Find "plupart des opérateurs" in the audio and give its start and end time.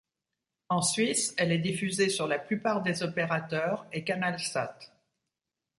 2.39-3.85